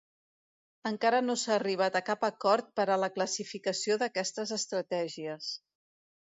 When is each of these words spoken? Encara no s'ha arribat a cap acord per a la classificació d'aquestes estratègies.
Encara 0.89 1.17
no 1.25 1.35
s'ha 1.41 1.51
arribat 1.57 1.97
a 1.99 2.01
cap 2.07 2.25
acord 2.29 2.71
per 2.79 2.87
a 2.95 2.97
la 3.03 3.11
classificació 3.19 3.99
d'aquestes 4.05 4.55
estratègies. 4.59 5.53